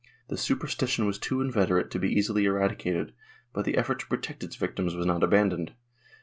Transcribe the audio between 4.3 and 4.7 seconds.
its